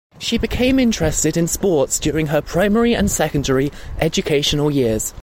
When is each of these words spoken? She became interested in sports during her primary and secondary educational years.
She 0.17 0.39
became 0.39 0.79
interested 0.79 1.37
in 1.37 1.45
sports 1.47 1.99
during 1.99 2.25
her 2.25 2.41
primary 2.41 2.95
and 2.95 3.11
secondary 3.11 3.71
educational 3.99 4.71
years. 4.71 5.13